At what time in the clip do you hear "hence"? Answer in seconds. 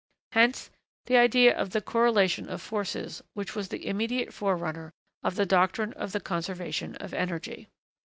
0.31-0.71